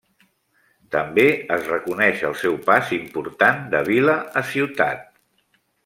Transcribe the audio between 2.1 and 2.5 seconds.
el